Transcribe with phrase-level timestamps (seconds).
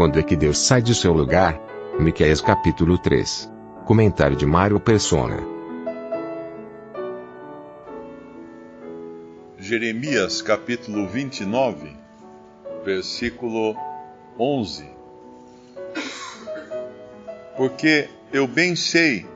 [0.00, 1.60] Quando é que Deus sai de seu lugar?
[1.98, 3.52] Miqueias capítulo 3.
[3.84, 5.36] Comentário de Mário Persona.
[9.58, 11.94] Jeremias capítulo 29,
[12.82, 13.76] versículo
[14.38, 14.88] 11.
[17.54, 19.26] Porque eu bem sei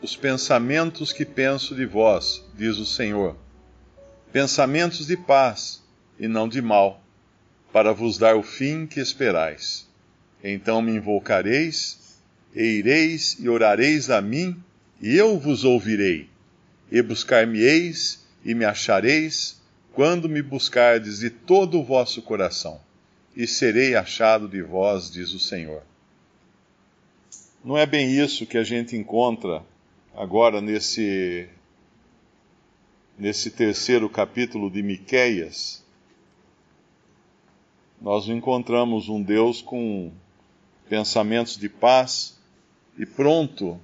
[0.00, 3.34] os pensamentos que penso de vós, diz o Senhor,
[4.32, 5.82] pensamentos de paz
[6.16, 7.02] e não de mal,
[7.72, 9.84] para vos dar o fim que esperais.
[10.48, 12.20] Então me invocareis,
[12.54, 14.56] e ireis e orareis a mim,
[15.02, 16.28] e eu vos ouvirei,
[16.88, 19.60] e buscar-me-eis e me achareis,
[19.92, 22.80] quando me buscardes de todo o vosso coração,
[23.34, 25.82] e serei achado de vós, diz o Senhor.
[27.64, 29.64] Não é bem isso que a gente encontra
[30.14, 31.48] agora nesse
[33.18, 35.84] nesse terceiro capítulo de Miqueias.
[38.00, 40.12] Nós encontramos um Deus com
[40.88, 42.38] pensamentos de paz
[42.98, 43.80] e pronto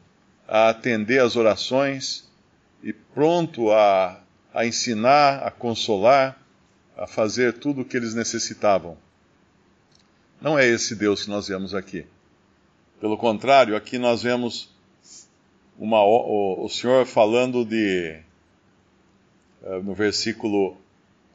[0.47, 2.31] a atender às orações
[2.83, 4.21] e pronto a,
[4.53, 6.39] a ensinar, a consolar,
[6.97, 8.97] a fazer tudo o que eles necessitavam.
[10.41, 12.05] Não é esse Deus que nós vemos aqui.
[13.01, 14.71] Pelo contrário, aqui nós vemos
[15.79, 18.19] uma, o, o Senhor falando de,
[19.63, 20.77] eh, no versículo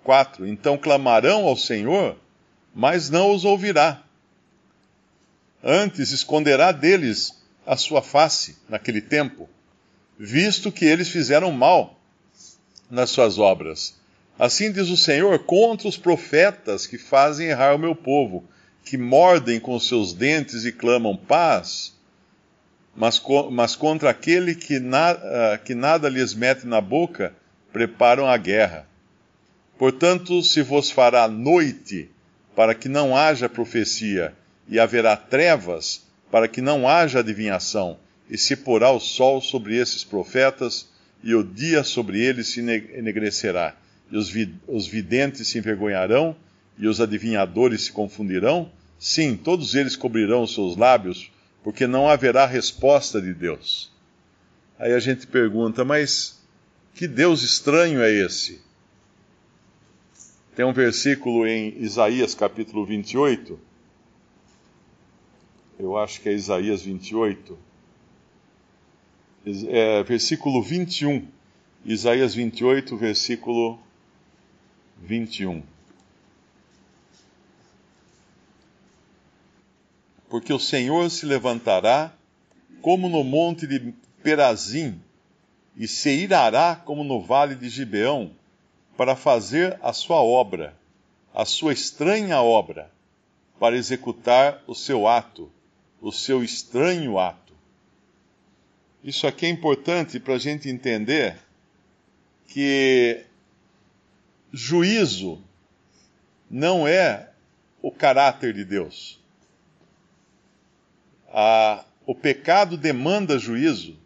[0.03, 2.15] 4: Então clamarão ao Senhor,
[2.73, 4.06] mas não os ouvirá
[5.63, 7.33] Antes esconderá deles
[7.65, 9.49] a sua face naquele tempo,
[10.17, 11.99] visto que eles fizeram mal
[12.89, 13.95] nas suas obras.
[14.39, 18.43] Assim diz o Senhor contra os profetas que fazem errar o meu povo,
[18.85, 21.93] que mordem com seus dentes e clamam paz,
[22.95, 23.21] mas,
[23.51, 27.33] mas contra aquele que, na, uh, que nada lhes mete na boca,
[27.71, 28.87] preparam a guerra.
[29.77, 32.09] Portanto, se vos fará noite,
[32.55, 34.33] para que não haja profecia,
[34.67, 37.97] e haverá trevas para que não haja adivinhação,
[38.29, 40.89] e se porá o sol sobre esses profetas,
[41.23, 43.75] e o dia sobre eles se enegrecerá,
[44.11, 46.35] e os, vid os videntes se envergonharão,
[46.77, 48.71] e os adivinhadores se confundirão.
[48.99, 51.31] Sim, todos eles cobrirão os seus lábios,
[51.63, 53.91] porque não haverá resposta de Deus.
[54.77, 56.39] Aí a gente pergunta, mas
[56.93, 58.61] que Deus estranho é esse?
[60.55, 63.67] Tem um versículo em Isaías capítulo 28
[65.79, 67.57] eu acho que é Isaías 28,
[69.67, 71.27] é, versículo 21.
[71.85, 73.79] Isaías 28, versículo
[74.97, 75.61] 21.
[80.27, 82.13] Porque o Senhor se levantará
[82.81, 84.99] como no monte de Perazim,
[85.75, 88.31] e se irará como no vale de Gibeão,
[88.97, 90.75] para fazer a sua obra,
[91.33, 92.91] a sua estranha obra,
[93.59, 95.51] para executar o seu ato
[96.01, 97.53] o seu estranho ato.
[99.03, 101.37] Isso aqui é importante para a gente entender
[102.47, 103.23] que
[104.51, 105.41] juízo
[106.49, 107.29] não é
[107.81, 109.19] o caráter de Deus.
[111.29, 113.97] A, o pecado demanda juízo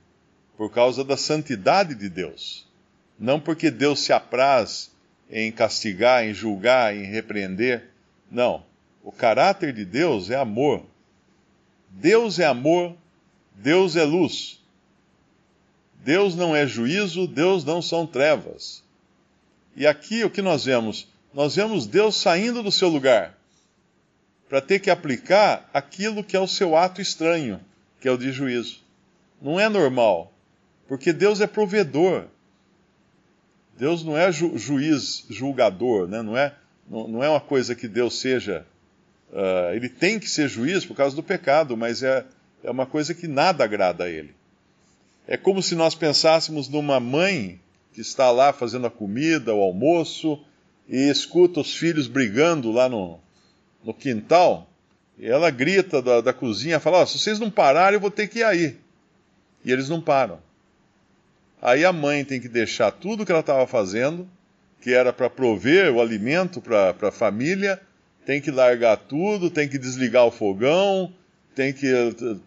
[0.58, 2.68] por causa da santidade de Deus.
[3.18, 4.92] Não porque Deus se apraz
[5.30, 7.90] em castigar, em julgar, em repreender.
[8.30, 8.66] Não.
[9.04, 10.86] O caráter de Deus é amor.
[11.92, 12.96] Deus é amor,
[13.56, 14.60] Deus é luz.
[16.04, 18.84] Deus não é juízo, Deus não são trevas.
[19.76, 21.08] E aqui o que nós vemos?
[21.34, 23.38] Nós vemos Deus saindo do seu lugar
[24.50, 27.60] para ter que aplicar aquilo que é o seu ato estranho,
[28.02, 28.80] que é o de juízo.
[29.42, 30.34] Não é normal,
[30.88, 32.26] porque Deus é provedor.
[33.78, 36.22] Deus não é ju juiz, julgador, né?
[36.22, 36.54] não, é,
[36.90, 38.66] não, não é uma coisa que Deus seja
[39.32, 42.26] Uh, ele tem que ser juiz por causa do pecado, mas é,
[42.64, 44.36] é uma coisa que nada agrada a ele.
[45.28, 47.60] É como se nós pensássemos numa mãe
[47.94, 50.40] que está lá fazendo a comida, o almoço,
[50.88, 53.20] e escuta os filhos brigando lá no,
[53.84, 54.70] no quintal,
[55.18, 58.28] e ela grita da, da cozinha, fala, oh, se vocês não pararem, eu vou ter
[58.28, 58.78] que ir aí.
[59.64, 60.40] E eles não param.
[61.62, 64.28] Aí a mãe tem que deixar tudo que ela estava fazendo
[64.82, 67.80] que era para prover o alimento para a família,
[68.32, 71.12] tem que largar tudo, tem que desligar o fogão,
[71.54, 72.38] tem que eh,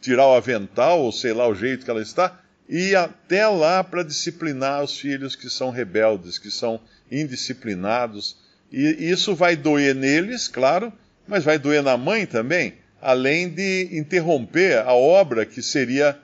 [0.00, 4.02] tirar o avental, ou sei lá o jeito que ela está, e até lá para
[4.02, 8.38] disciplinar os filhos que são rebeldes, que são indisciplinados.
[8.72, 10.92] E isso vai doer neles, claro,
[11.28, 16.18] mas vai doer na mãe também, além de interromper a obra que seria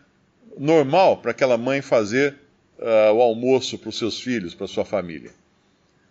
[0.59, 2.35] normal para aquela mãe fazer
[2.81, 5.31] uh, o almoço para os seus filhos, para sua família.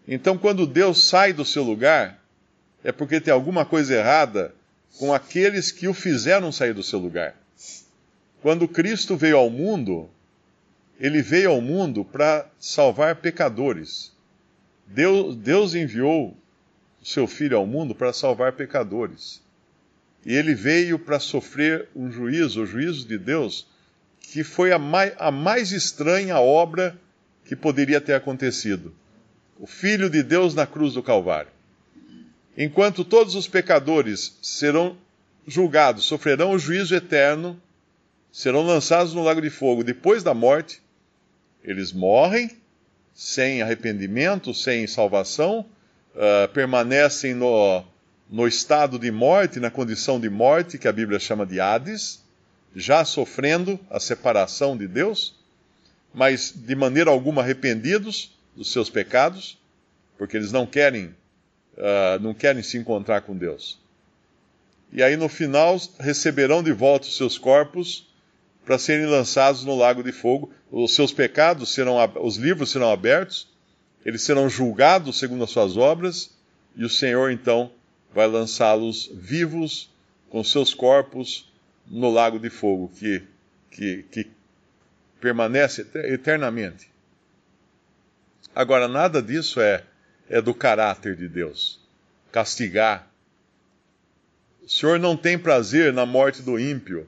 [0.08, 2.24] Então, quando Deus sai do seu lugar,
[2.86, 4.54] é porque tem alguma coisa errada
[5.00, 7.36] com aqueles que o fizeram sair do seu lugar.
[8.44, 10.08] Quando Cristo veio ao mundo,
[11.00, 14.14] ele veio ao mundo para salvar pecadores.
[14.86, 16.38] Deus, Deus enviou
[17.02, 19.42] o seu Filho ao mundo para salvar pecadores.
[20.24, 23.68] E ele veio para sofrer um juízo, o juízo de Deus,
[24.20, 26.96] que foi a mais, a mais estranha obra
[27.46, 28.94] que poderia ter acontecido.
[29.60, 31.55] O Filho de Deus na cruz do Calvário.
[32.58, 34.98] Enquanto todos os pecadores serão
[35.48, 37.62] julgados, sofrerão o juízo eterno,
[38.32, 39.84] serão lançados no lago de fogo.
[39.84, 40.82] Depois da morte,
[41.64, 42.50] eles morrem
[43.14, 45.66] sem arrependimento, sem salvação,
[46.16, 47.84] uh, permanecem no,
[48.30, 52.24] no estado de morte, na condição de morte, que a Bíblia chama de Hades,
[52.76, 55.34] já sofrendo a separação de Deus,
[56.14, 59.58] mas de maneira alguma arrependidos dos seus pecados,
[60.18, 61.16] porque eles não querem,
[61.78, 63.80] uh, não querem se encontrar com Deus.
[64.92, 68.08] E aí no final receberão de volta os seus corpos
[68.66, 70.52] para serem lançados no lago de fogo.
[70.72, 73.48] Os seus pecados serão, os livros serão abertos,
[74.06, 76.36] eles serão julgados segundo as suas obras,
[76.76, 77.72] e o Senhor então
[78.14, 79.90] vai lançá-los vivos
[80.30, 81.52] com seus corpos
[81.88, 83.24] no lago de fogo, que,
[83.72, 84.32] que, que
[85.20, 86.90] permanece eternamente.
[88.54, 89.84] Agora, nada disso é,
[90.30, 91.80] é do caráter de Deus.
[92.32, 93.12] Castigar.
[94.64, 97.08] O Senhor não tem prazer na morte do ímpio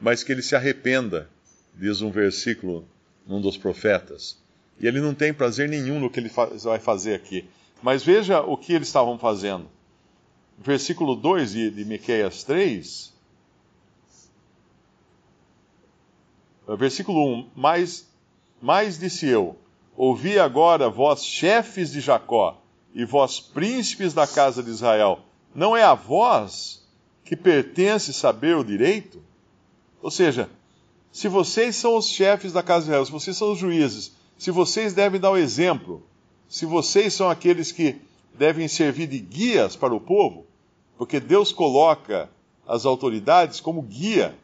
[0.00, 1.28] mas que ele se arrependa,
[1.74, 2.86] diz um versículo
[3.26, 4.38] num dos profetas.
[4.78, 6.30] E ele não tem prazer nenhum no que ele
[6.62, 7.48] vai fazer aqui.
[7.82, 9.68] Mas veja o que eles estavam fazendo.
[10.58, 13.12] Versículo 2 de, de Miqueias 3.
[16.78, 18.06] Versículo 1: mais,
[18.60, 19.58] mais disse eu:
[19.96, 22.60] Ouvi agora, vós chefes de Jacó,
[22.94, 25.20] e vós príncipes da casa de Israel,
[25.54, 26.86] não é a vós
[27.24, 29.22] que pertence saber o direito?
[30.02, 30.50] Ou seja,
[31.10, 34.50] se vocês são os chefes da casa de Israel, se vocês são os juízes, se
[34.50, 36.02] vocês devem dar o exemplo,
[36.48, 37.96] se vocês são aqueles que
[38.34, 40.44] devem servir de guias para o povo,
[40.98, 42.30] porque Deus coloca
[42.66, 44.36] as autoridades como guia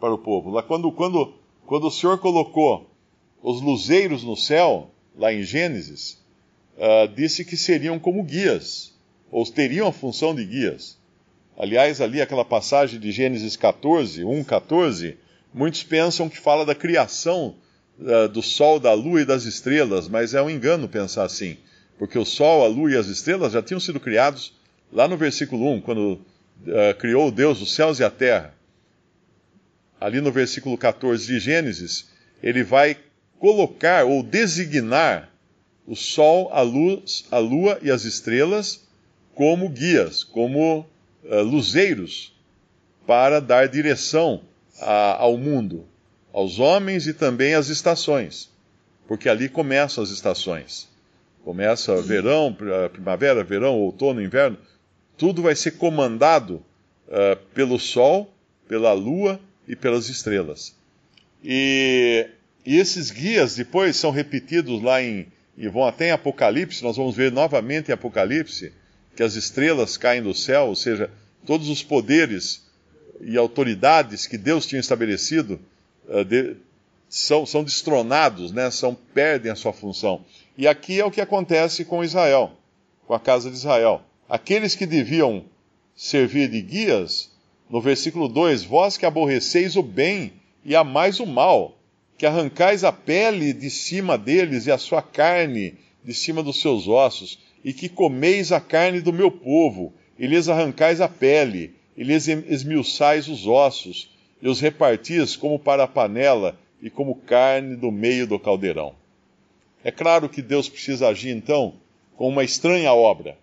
[0.00, 0.50] para o povo.
[0.50, 1.32] Lá quando, quando,
[1.66, 2.88] quando o Senhor colocou
[3.42, 6.18] os luzeiros no céu, lá em Gênesis,
[6.76, 8.94] uh, disse que seriam como guias,
[9.30, 10.98] ou teriam a função de guias.
[11.56, 15.16] Aliás, ali aquela passagem de Gênesis 14, 1, 14,
[15.52, 17.56] muitos pensam que fala da criação
[17.98, 21.56] uh, do Sol, da Lua e das estrelas, mas é um engano pensar assim,
[21.98, 24.54] porque o Sol, a Lua e as estrelas já tinham sido criados
[24.92, 28.54] lá no versículo 1, quando uh, criou Deus os céus e a terra.
[30.00, 32.08] Ali no versículo 14 de Gênesis,
[32.40, 32.96] ele vai
[33.38, 35.30] colocar ou designar
[35.86, 38.86] o Sol, a luz, a Lua e as estrelas
[39.34, 40.80] como guias, como
[41.24, 42.34] uh, luzeiros
[43.06, 44.42] para dar direção
[44.80, 45.86] a, ao mundo,
[46.32, 48.50] aos homens e também às estações,
[49.06, 50.88] porque ali começam as estações.
[51.44, 52.54] Começa verão,
[52.92, 54.58] primavera, verão, outono, inverno,
[55.16, 56.62] tudo vai ser comandado
[57.06, 58.30] uh, pelo Sol,
[58.68, 60.76] pela Lua e pelas estrelas.
[61.42, 62.28] E,
[62.68, 65.26] e, esses guias depois são repetidos lá em.
[65.56, 68.72] e vão até em Apocalipse, nós vamos ver novamente em Apocalipse,
[69.16, 71.10] que as estrelas caem do céu, ou seja,
[71.46, 72.68] todos os poderes
[73.22, 75.58] e autoridades que Deus tinha estabelecido
[76.08, 76.56] uh, de,
[77.08, 78.70] são, são destronados, né?
[78.70, 80.22] são, perdem a sua função.
[80.56, 82.52] E aqui é o que acontece com Israel,
[83.06, 84.02] com a casa de Israel.
[84.28, 85.44] Aqueles que deviam
[85.96, 87.30] servir de guias,
[87.70, 91.77] no versículo 2: Vós que aborreceis o bem e amais o mal,
[92.18, 96.88] que arrancais a pele de cima deles e a sua carne de cima dos seus
[96.88, 102.02] ossos, e que comeis a carne do meu povo, e lhes arrancais a pele, e
[102.02, 104.10] lhes esmiuçais os ossos,
[104.42, 108.94] e os repartis como para a panela e como carne do meio do caldeirão.
[109.84, 111.74] É claro que Deus precisa agir então
[112.16, 113.38] com uma estranha obra,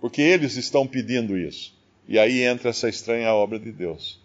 [0.00, 1.74] porque eles estão pedindo isso.
[2.06, 4.20] E aí entra essa estranha obra de Deus.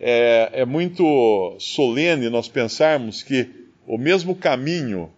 [0.00, 3.50] É, é muito solene nós pensarmos que
[3.86, 5.12] o mesmo caminho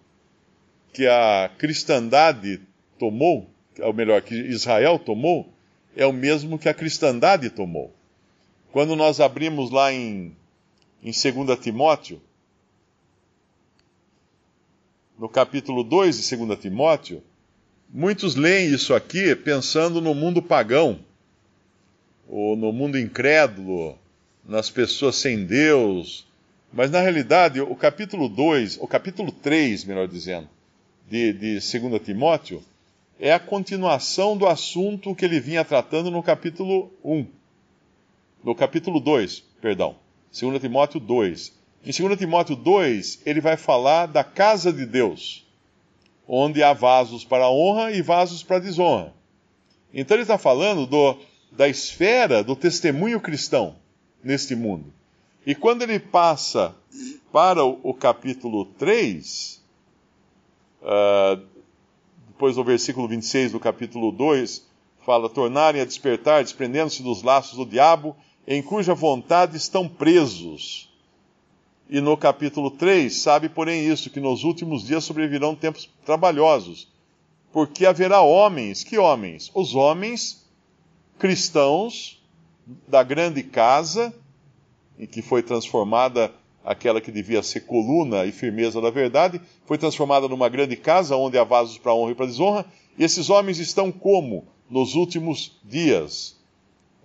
[0.93, 2.61] que a cristandade
[2.99, 3.49] tomou,
[3.79, 5.49] ou melhor, que Israel tomou,
[5.97, 7.95] é o mesmo que a cristandade tomou.
[8.73, 10.37] Quando nós abrimos lá em,
[11.03, 12.21] em 2 Timóteo,
[15.19, 17.23] no capítulo 2 de 2 Timóteo,
[17.89, 21.01] muitos leem isso aqui pensando no mundo pagão,
[22.29, 23.99] ou no mundo incrédulo,
[24.45, 26.27] nas pessoas sem Deus.
[26.73, 30.49] Mas na realidade, o capítulo 2, o capítulo 3, melhor dizendo,
[31.09, 32.63] de, de 2 Timóteo,
[33.21, 37.27] é a continuação do assunto que ele vinha tratando no capítulo 1.
[38.43, 39.97] No capítulo 2, perdão.
[40.39, 41.53] 2 Timóteo 2.
[41.85, 45.47] Em 2 Timóteo 2, ele vai falar da casa de Deus,
[46.27, 49.13] onde há vasos para honra e vasos para desonra.
[49.93, 51.19] Então ele está falando do,
[51.51, 53.82] da esfera do testemunho cristão
[54.23, 54.93] neste mundo.
[55.45, 56.75] E quando ele passa
[57.33, 59.63] para o, capítulo 3,
[60.83, 61.41] uh, ah,
[62.29, 64.65] depois do versículo 26 do capítulo 2,
[65.05, 70.89] fala: tornarem a despertar, desprendendo-se dos laços do diabo, em cuja vontade estão presos.
[71.91, 76.89] E no capítulo 3, sabe, porém, isso, que nos últimos dias sobrevirão tempos trabalhosos,
[77.53, 79.51] porque haverá homens, que homens?
[79.55, 80.49] Os homens
[81.19, 82.22] cristãos
[82.87, 84.15] da grande casa,
[84.99, 86.33] em que foi transformada
[86.65, 91.37] aquela que devia ser coluna e firmeza da verdade, foi transformada numa grande casa onde
[91.39, 92.67] há vasos para honra e para desonra.
[92.97, 94.45] E esses homens estão como?
[94.71, 96.37] Nos últimos dias.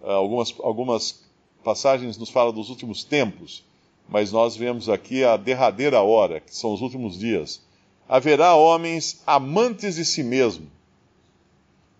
[0.04, 1.26] Ah, algumas, algumas
[1.64, 3.66] passagens nos falam dos últimos tempos,
[4.08, 7.62] mas nós vemos aqui a derradeira hora, que são os últimos dias.
[8.08, 10.68] Haverá homens amantes de si mesmo,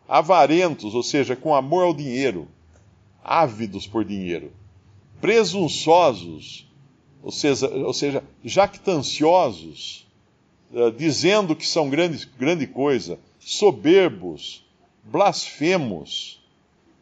[0.08, 2.48] avarentos, ou seja, com amor ao dinheiro,
[3.24, 4.52] ávidos por dinheiro,
[5.20, 6.68] presunçosos,
[7.22, 10.08] ou seja, ou seja jactanciosos,
[10.72, 14.66] uh, dizendo que são grande, grande coisa, soberbos,
[15.04, 16.42] blasfemos,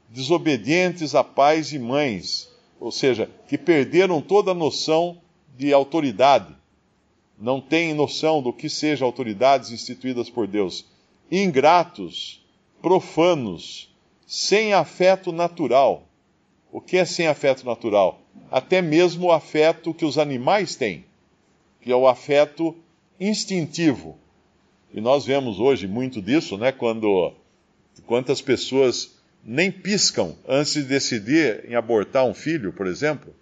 [0.10, 5.22] desobedientes a pais e mães, ou seja, que perderam toda a noção
[5.58, 6.56] de autoridade,
[7.40, 10.86] não têm noção do que sejam autoridades instituídas por Deus,
[11.32, 12.42] ingratos,
[12.82, 13.90] profanos,
[14.26, 16.08] sem afeto natural.
[16.72, 18.22] O que é sem afeto natural?
[18.52, 21.06] Até mesmo o afeto que os animais têm,
[21.82, 22.76] que é o afeto
[23.20, 24.18] instintivo.
[24.94, 26.72] E nós vemos hoje muito disso, né?
[26.72, 27.34] Quando
[28.06, 33.34] quantas pessoas nem piscam antes de decidir em abortar um filho, por exemplo.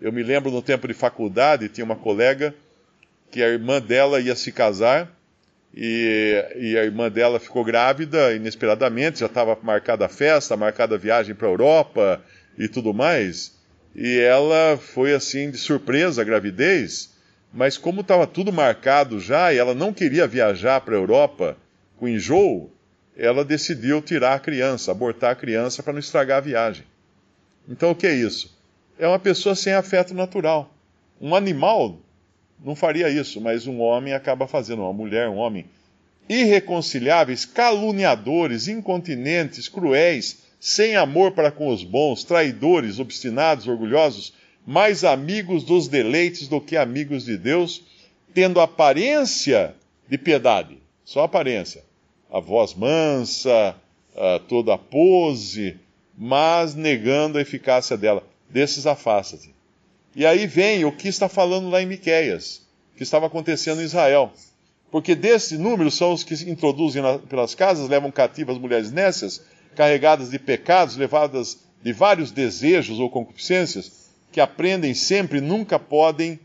[0.00, 2.54] Eu me lembro no tempo de faculdade, tinha uma colega
[3.30, 5.15] que a irmã dela ia se casar
[5.76, 10.98] e, e a irmã dela ficou grávida inesperadamente, já estava marcada a festa, marcada a
[10.98, 12.22] viagem para a Europa
[12.56, 13.54] e tudo mais.
[13.94, 17.14] E ela foi assim de surpresa a gravidez,
[17.52, 21.58] mas como estava tudo marcado já e ela não queria viajar para a Europa
[21.98, 22.72] com enjoo,
[23.14, 26.84] ela decidiu tirar a criança, abortar a criança para não estragar a viagem.
[27.68, 28.58] Então o que é isso?
[28.98, 30.74] É uma pessoa sem afeto natural.
[31.20, 31.98] Um animal
[32.64, 35.66] não faria isso, mas um homem acaba fazendo, uma mulher, um homem.
[36.28, 44.32] Irreconciliáveis, caluniadores, incontinentes, cruéis, sem amor para com os bons, traidores, obstinados, orgulhosos,
[44.66, 47.84] mais amigos dos deleites do que amigos de Deus,
[48.34, 49.74] tendo aparência
[50.08, 51.84] de piedade, só aparência,
[52.30, 53.76] a voz mansa,
[54.48, 55.76] toda a pose,
[56.18, 58.24] mas negando a eficácia dela.
[58.50, 59.55] Desses afasta-te.
[60.16, 62.62] E aí vem o que está falando lá em Miqueias,
[62.96, 64.32] que estava acontecendo em Israel.
[64.90, 69.42] Porque desse número são os que introduzem pelas casas, levam cativas as mulheres nécias,
[69.76, 76.40] carregadas de pecados, levadas de vários desejos ou concupiscências, que aprendem sempre, nunca podem,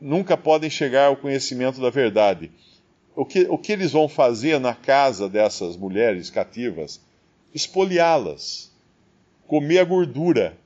[0.00, 2.50] nunca podem chegar ao conhecimento da verdade
[3.20, 7.00] o que, o que eles vão fazer na casa dessas mulheres cativas?
[7.54, 8.70] Espoliá-las,
[9.46, 10.56] comer a gordura,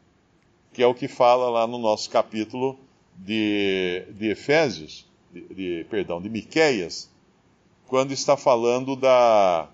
[0.74, 2.78] que é o que fala lá no nosso capítulo
[3.16, 7.10] de, de Efésios, de, de, perdão, de Miqueias,
[7.86, 9.68] quando está falando da,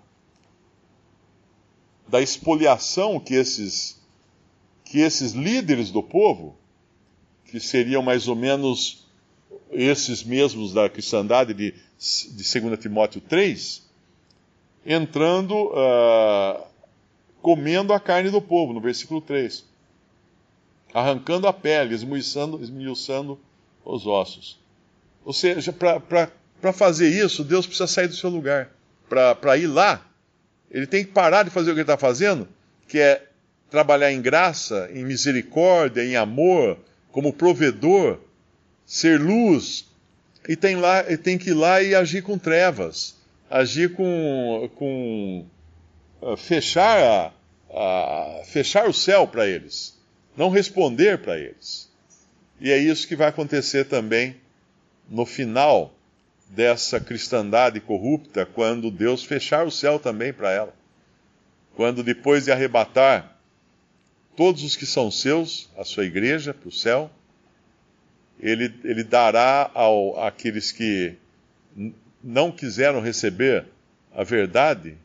[2.07, 4.01] da expoliação que esses,
[4.85, 6.55] que esses líderes do povo,
[7.47, 9.09] que seriam mais ou menos
[9.73, 13.87] esses mesmos da cristandade de de 2 Timóteo 3,
[14.87, 16.65] entrando, uh,
[17.43, 19.67] comendo a carne do povo, no versículo 3.
[20.93, 23.39] Arrancando a pele, esmiuçando, esmiuçando
[23.85, 24.59] os ossos.
[25.25, 28.71] Ou seja, para fazer isso, Deus precisa sair do seu lugar.
[29.09, 30.05] Para ir lá,
[30.71, 32.49] ele tem que parar de fazer o que ele está fazendo,
[32.89, 33.27] que é
[33.71, 36.79] trabalhar em graça, em misericórdia, em amor,
[37.13, 38.19] como provedor,
[38.85, 39.89] ser luz,
[40.49, 43.17] e tem, lá, tem que ir lá e agir com trevas,
[43.49, 45.45] agir com, com
[46.21, 47.33] uh, fechar, a,
[47.73, 50.00] a, fechar o céu para eles,
[50.41, 51.93] não responder para eles.
[52.59, 54.37] E é isso que vai acontecer também
[55.07, 55.95] no final
[56.49, 60.75] dessa cristandade corrupta, quando Deus fechar o céu também para ela.
[61.77, 63.37] Quando depois de arrebatar
[64.35, 67.11] todos os que são seus, a sua igreja, para o céu,
[68.41, 71.17] ele, ele dará ao, àqueles que
[72.25, 73.67] não quiseram receber
[74.11, 74.97] a verdade,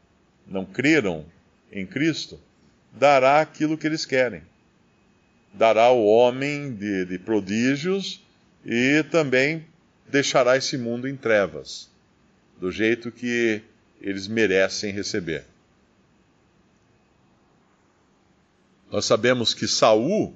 [0.47, 1.25] não creram
[1.73, 2.39] em Cristo,
[2.93, 4.41] dará aquilo que eles querem.
[5.57, 8.21] Dará o homem de, de prodígios
[8.65, 9.65] e também
[10.07, 11.89] deixará esse mundo em trevas,
[12.59, 13.61] do jeito que
[14.01, 15.45] eles merecem receber.
[18.91, 20.35] Nós sabemos que Saul,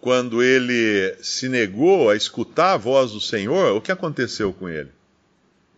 [0.00, 4.90] quando ele se negou a escutar a voz do Senhor, o que aconteceu com ele?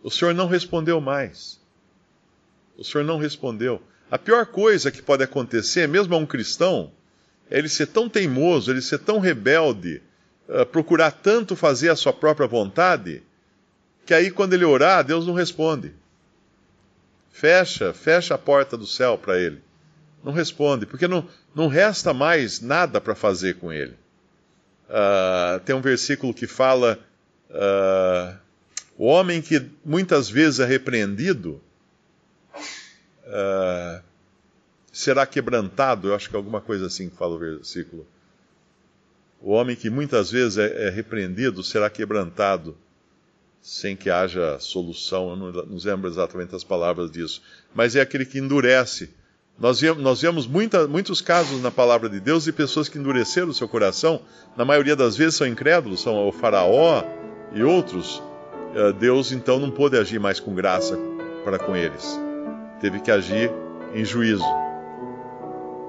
[0.01, 1.59] O Senhor não respondeu mais.
[2.77, 3.81] O Senhor não respondeu.
[4.09, 6.91] A pior coisa que pode acontecer, mesmo a um cristão,
[7.49, 10.01] ele ser tão teimoso, ele ser tão rebelde,
[10.47, 13.23] uh, procurar tanto fazer a sua própria vontade,
[14.05, 15.93] que aí quando ele orar, Deus não responde.
[17.31, 19.61] Fecha, fecha a porta do céu para ele.
[20.23, 23.95] Não responde, porque não, não resta mais nada para fazer com ele.
[24.89, 26.99] Uh, tem um versículo que fala:
[27.49, 28.37] uh,
[28.97, 31.61] o homem que muitas vezes é repreendido
[33.25, 34.01] uh,
[34.97, 36.07] será quebrantado.
[36.07, 38.05] Eu acho que é alguma coisa assim que fala o versículo.
[39.39, 42.75] O homem que muitas vezes é, é repreendido será quebrantado
[43.61, 45.29] sem que haja solução.
[45.29, 47.43] Eu não, não lembro exatamente as palavras disso.
[47.75, 49.11] Mas é aquele que endurece.
[49.59, 53.53] Nós nós vemos muita, muitos casos na palavra de Deus de pessoas que endureceram o
[53.53, 54.21] seu coração.
[54.55, 57.03] Na maioria das vezes são incrédulos, são o Faraó
[57.53, 58.21] e outros.
[58.73, 60.97] Eh, Deus então não pôde agir mais com graça
[61.43, 62.19] para com eles.
[62.81, 63.51] Teve que agir
[63.93, 64.66] em juízo.